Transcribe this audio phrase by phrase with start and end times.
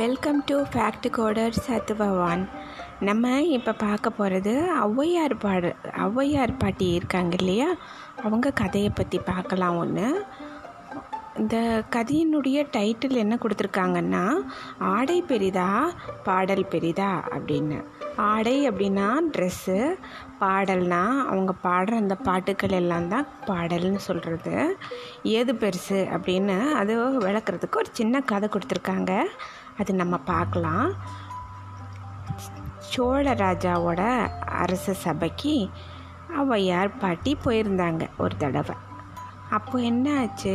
[0.00, 2.42] Welcome to fact coder சத்துபவான்
[3.00, 3.24] நம்ம
[3.56, 4.52] இப்போ பார்க்க போகிறது
[4.84, 5.70] ஔவையார் பாடு
[6.06, 7.68] ஔவையார் பாட்டி இருக்காங்க இல்லையா?
[8.22, 10.08] அவங்க கதையை பற்றி பார்க்கலாம் ஒன்று
[11.42, 11.56] இந்த
[11.94, 14.22] கதையினுடைய டைட்டில் என்ன கொடுத்துருக்காங்கன்னா
[14.94, 15.66] ஆடை பெரிதா
[16.24, 17.78] பாடல் பெரிதா அப்படின்னு.
[18.30, 19.76] ஆடை அப்படின்னா ட்ரெஸ்ஸு
[20.40, 24.56] பாடல்னா அவங்க பாடுற அந்த பாட்டுக்கள் எல்லாம் தான் பாடல்னு சொல்கிறது
[25.36, 26.94] ஏது பெருசு அப்படின்னு அது
[27.26, 29.12] விளக்குறதுக்கு ஒரு சின்ன கதை கொடுத்துருக்காங்க.
[29.78, 30.88] அது நம்ம பார்க்கலாம்.
[32.90, 34.02] சோழ ராஜாவோட
[34.62, 35.54] அரச சபைக்கு
[36.40, 38.76] ஔவையார் பாட்டி போயிருந்தாங்க ஒரு தடவை.
[39.50, 40.54] அப்போ என்ன ஆச்சு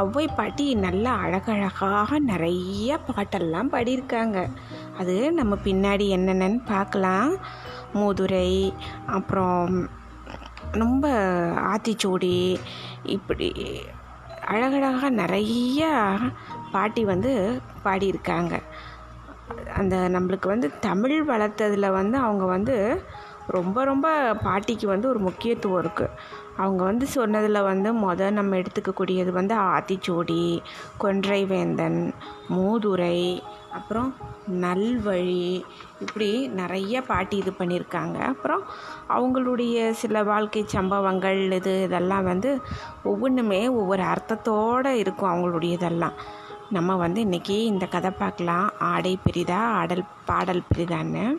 [0.00, 4.38] ஔவை பாட்டி நல்லா அழகழகாக நிறைய பாட்டெல்லாம் பாடியிருக்காங்க.
[4.98, 7.32] அது நம்ம பின்னாடி என்னென்னு பார்க்கலாம்.
[7.94, 8.50] மூதுரை
[9.06, 9.88] அப்புறம்
[10.72, 11.06] ரொம்ப
[11.72, 12.38] ஆத்திச்சூடி
[13.16, 13.50] இப்படி
[14.46, 15.92] அழகழகாக நிறையா
[16.76, 17.32] பாட்டி வந்து
[17.84, 18.54] பாடியிருக்காங்க.
[19.80, 22.76] அந்த நம்மளுக்கு வந்து தமிழ் வளர்த்ததில் வந்து அவங்க வந்து
[23.56, 24.08] ரொம்ப ரொம்ப
[24.44, 26.14] பாட்டிக்கு வந்து ஒரு முக்கியத்துவம் இருக்குது
[26.62, 30.44] அவங்க வந்து சொன்னதில் வந்து மொதல் நம்ம எடுத்துக்கக்கூடியது வந்து ஆத்திச்சூடி
[31.02, 31.98] கொன்றை வேந்தன்
[32.54, 33.18] மூதுரை
[33.78, 34.10] அப்புறம்
[34.64, 35.46] நல்வழி
[36.04, 36.28] இப்படி
[36.60, 38.18] நிறைய பாட்டி இது பண்ணியிருக்காங்க.
[38.32, 38.62] அப்புறம்
[39.16, 42.52] அவங்களுடைய சில வாழ்க்கை சம்பவங்கள் இது இதெல்லாம் வந்து
[43.10, 46.16] ஒவ்வொன்றுமே ஒவ்வொரு அர்த்தத்தோடு இருக்கும் அவங்களுடைய இதெல்லாம்
[46.70, 48.70] நம்ம வந்து இன்றைக்கி இந்த கதை பார்க்கலாம்.
[48.78, 51.36] ஆடை பெரிதா ஆடல் பாடல் பெரிதான்னு.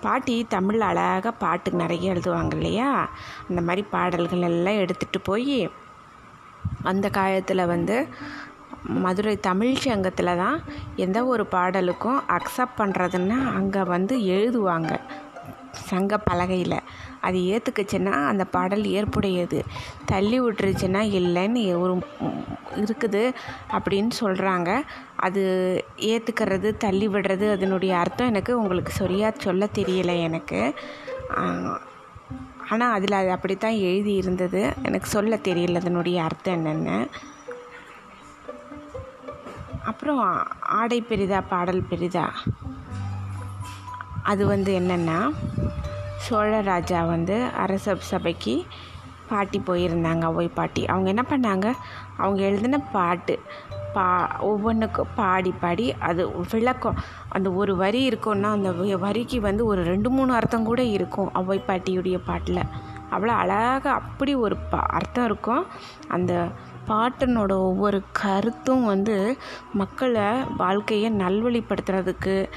[0.00, 3.08] பாட்டி தமிழ் அழகாக பாட்டு நிறைய எழுதுவாங்க இல்லையா?
[3.48, 5.70] அந்த மாதிரி பாடல்கள் எல்லாம் எடுத்துகிட்டு போய்
[6.82, 8.08] அந்த காலத்தில் வந்து
[8.84, 10.62] மதுரை தமிழ் சங்கத்தில் தான்
[10.96, 15.00] எந்த ஒரு பாடலுக்கும் அக்செப்ட் பண்ணுறதுன்னா அங்கே வந்து எழுதுவாங்க.
[15.72, 16.78] சங்க பலகையில்.
[17.20, 19.60] அது ஏற்றுக்குச்சுன்னா அந்த பாடல் ஏற்புடையது.
[20.04, 21.94] தள்ளி விட்டுருச்சுன்னா இல்லைன்னு ஒரு
[22.82, 23.22] இருக்குது
[23.76, 24.70] அப்படின்னு சொல்கிறாங்க
[25.16, 25.42] அது
[26.12, 30.62] ஏற்றுக்கிறது தள்ளி விடுறது அதனுடைய அர்த்தம் எனக்கு உங்களுக்கு சரியாக சொல்ல தெரியலை எனக்கு.
[32.70, 34.62] ஆனால் அதில் அது அப்படித்தான் எழுதி இருந்தது.
[34.82, 36.98] எனக்கு சொல்ல தெரியல அதனுடைய அர்த்தம் என்னென்னு.
[39.90, 40.20] அப்புறம்
[40.80, 42.26] ஆடை பெரிதா பாடல் பெரிதா?
[44.22, 45.34] அது வந்து என்னென்னா
[46.16, 48.64] சோழ ராஜா வந்து அரச சபைக்கு
[49.28, 50.86] பாட்டி போயிருந்தாங்க ஒய் பாட்டி.
[50.86, 51.72] அவங்க என்ன பண்ணாங்க?
[52.16, 53.40] அவங்க எழுதின பாட்டு
[53.94, 56.94] பா ஒவ்வொன்றுக்கும் பாடி பாடி அது விளக்கம்.
[57.28, 62.18] அந்த ஒரு வரி இருக்கும்னா அந்த வரிக்கு வந்து ஒரு ரெண்டு மூணு அர்த்தம் கூட இருக்கும் ஒவ்வை பாட்டியுடைய
[62.24, 62.62] பாட்டில்.
[63.10, 65.66] அவ்வளோ அழகாக அப்படி ஒரு பா அர்த்தம் இருக்கும்.
[66.08, 66.46] அந்த
[66.88, 69.36] பாட்டினோட ஒவ்வொரு கருத்தும் வந்து
[69.72, 70.22] மக்களை
[70.56, 72.52] வாழ்க்கையை நல்வழிப்படுத்துறதுக்கு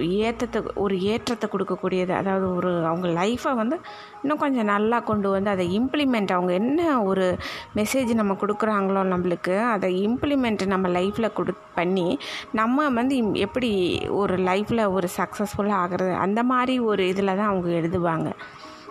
[0.00, 2.12] ஏற்றத்தை ஒரு ஏற்றத்தை கொடுக்கக்கூடியது.
[2.12, 3.76] அதாவது ஒரு அவங்க லைஃப்பை வந்து
[4.22, 7.26] இன்னும் கொஞ்சம் நல்லா கொண்டு வந்து அதை இம்ப்ளிமெண்ட் அவங்க என்ன ஒரு
[7.74, 12.18] மெசேஜ் நம்ம கொடுக்குறாங்களோ நம்மளுக்கு அதை இம்ப்ளிமெண்ட் நம்ம லைஃப்பில் கொடு பண்ணி
[12.52, 13.16] நம்ம வந்து
[13.46, 13.72] எப்படி
[14.08, 18.30] ஒரு லைஃப்பில் ஒரு சக்ஸஸ்ஃபுல்லாக ஆகிறது அந்த மாதிரி ஒரு இதில் தான் அவங்க எழுதுவாங்க.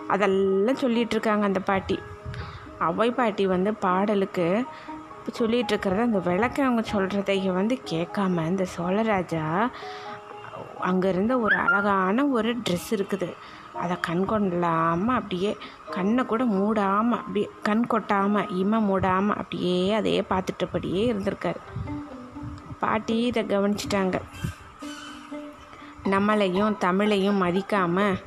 [0.08, 1.98] அதெல்லாம் சொல்லிகிட்ருக்காங்க அந்த பாட்டி.
[2.78, 4.64] அவை பாட்டி வந்து பாடலுக்கு
[5.38, 9.44] சொல்லிகிட்ருக்கிறத அந்த விளக்கவங்க சொல்கிறதையும் வந்து கேட்காம இந்த சோழராஜா
[10.88, 13.28] அங்கே இருந்த ஒரு அழகான ஒரு ட்ரெஸ் இருக்குது.
[13.82, 15.52] அதை கண் கொள்ளாமல் அப்படியே
[15.94, 21.62] கண்ணை கூட மூடாமல் அப்படியே கண் கொட்டாமல் இமை மூடாமல் அப்படியே அதையே பார்த்துட்டபடியே இருந்திருக்காரு.
[22.82, 24.18] பாட்டி இதை கவனிச்சிட்டாங்க.
[26.12, 28.20] நம்மளையும் தமிழையும் மதிக்காமல்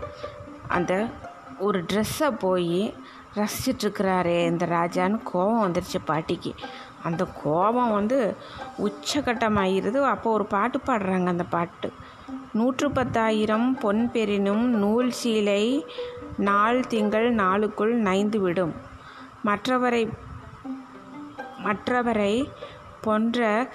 [0.78, 0.94] அந்த
[1.66, 2.82] ஒரு ட்ரெஸ்ஸை போய்
[3.40, 6.52] ரசிச்சிட்ருக்கிறாரே இந்த ராஜான்னு கோபம் வந்துருச்சு பாட்டிக்கு.
[7.08, 8.18] அந்த கோபம் வந்து
[8.86, 11.90] உச்சகட்டமாகிடுது அப்போ ஒரு பாட்டு பாடுறாங்க அந்த பாட்டு.
[12.54, 15.86] நூற்று பத்தாயிரம் பொன் பெறினும் நூல் சீலை
[16.38, 18.72] நாள் திங்கள் நாளுக்குள் நைந்துவிடும்.
[19.46, 20.10] மற்றவரை
[21.64, 22.52] மற்றவரை
[23.02, 23.70] போன்ற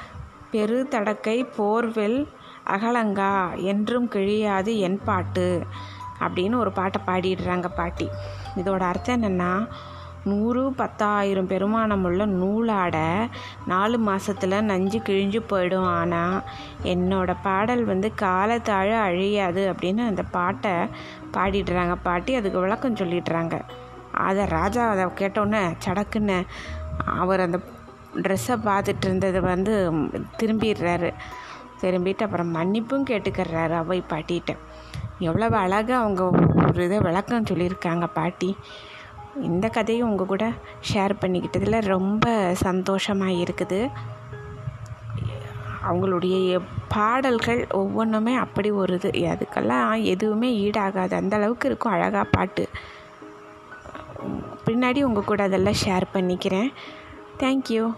[0.51, 2.29] பெரு தடக்கை போர்வெல்
[2.67, 5.63] அகலங்கா என்றும் கிழியாது என் பாட்டு.
[6.21, 8.09] அப்படின்னு ஒரு பாட்டை பாடிடுறாங்க பாட்டி.
[8.57, 9.69] இதோட அர்த்தம் என்னென்னா
[10.25, 12.97] நூறு பத்தாயிரம் பெருமானம் உள்ள நூலாட
[13.67, 15.89] நாலு மாதத்தில் நஞ்சு கிழிஞ்சு போயிடும்.
[16.01, 16.43] ஆனால்
[16.83, 20.75] என்னோடய பாடல் வந்து காலத்தாழ அழியாது அப்படின்னு அந்த பாட்டை
[21.37, 21.97] பாடிடுறாங்க.
[22.03, 23.61] பாட்டி அதுக்கு விளக்கம் சொல்லிடுறாங்க.
[24.13, 26.39] அதை ராஜா அதை கேட்டோன்னே சடக்குன்னு
[27.21, 27.61] அவர் அந்த
[28.23, 29.75] ட்ரெஸ்ஸை பார்த்துட்டு இருந்தது வந்து
[30.39, 31.11] திரும்பிடுறாரு.
[31.83, 34.57] திரும்பிட்டு அப்புறம் மன்னிப்பும் கேட்டுக்கிறாரு அவை பாட்டிகிட்ட.
[35.19, 36.23] எவ்வளவு அழகாக அவங்க
[36.67, 38.57] ஒரு இதை விளக்கம் சொல்லியிருக்காங்க பாட்டி.
[39.41, 40.53] இந்த கதையும் உங்கள் கூட
[40.93, 43.91] ஷேர் பண்ணிக்கிட்டதில் ரொம்ப சந்தோஷமாக இருக்குது.
[45.89, 49.11] அவங்களுடைய பாடல்கள் ஒவ்வொன்றுமே அப்படி ஒரு இது.
[49.11, 51.15] அதுக்கெல்லாம் எதுவுமே ஈடாகாது.
[51.15, 52.69] அந்த அளவுக்கு இருக்கும் அழகாக பாட்டு.
[54.67, 56.73] பின்னாடி உங்கள் கூட அதெல்லாம் ஷேர் பண்ணிக்கிறேன்.
[57.39, 57.95] தேங்க்யூ